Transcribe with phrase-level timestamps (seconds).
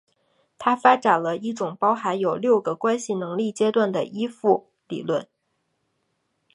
[0.57, 5.27] 他发展了一种包含有六个关系能力阶段的依附理论。